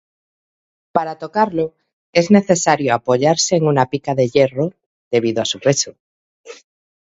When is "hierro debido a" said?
4.29-5.45